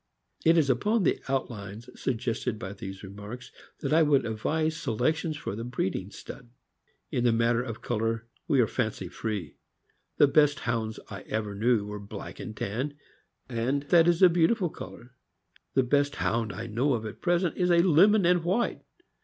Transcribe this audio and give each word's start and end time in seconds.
It 0.43 0.57
is 0.57 0.67
upon 0.67 1.03
the 1.03 1.21
outlines 1.29 1.87
suggested 1.93 2.57
by 2.57 2.73
these 2.73 3.03
remarks 3.03 3.51
that 3.81 3.93
I 3.93 4.01
would 4.01 4.25
advise 4.25 4.75
selections 4.75 5.37
for 5.37 5.55
the 5.55 5.63
breeding 5.63 6.09
stud. 6.09 6.49
In 7.11 7.23
the 7.23 7.31
matter 7.31 7.61
of 7.61 7.83
color, 7.83 8.27
we 8.47 8.59
are 8.61 8.65
fancy 8.67 9.09
free. 9.09 9.57
The 10.17 10.25
best 10.27 10.61
Hounds 10.61 10.99
I 11.11 11.21
ever 11.29 11.53
knew 11.53 11.85
were 11.85 11.99
black 11.99 12.39
and 12.39 12.57
tan, 12.57 12.95
and 13.47 13.83
that 13.89 14.07
is 14.07 14.23
a 14.23 14.27
beautiful 14.29 14.71
color. 14.71 15.11
The 15.75 15.83
best 15.83 16.15
Hound 16.15 16.51
I 16.51 16.65
know 16.65 16.95
of 16.95 17.05
at 17.05 17.21
present 17.21 17.55
is 17.55 17.69
a 17.69 17.83
lemon 17.83 18.25
and 18.25 18.43
white. 18.43 18.81